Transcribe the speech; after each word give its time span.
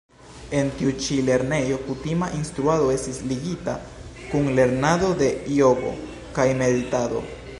En 0.59 0.69
tiu 0.77 0.93
ĉi 1.07 1.17
lernejo 1.25 1.75
kutima 1.89 2.29
instruado 2.37 2.87
estis 2.95 3.19
ligita 3.33 3.77
kun 4.31 4.49
lernado 4.61 5.13
de 5.23 5.31
jogo 5.61 5.95
kaj 6.39 6.51
meditado. 6.65 7.25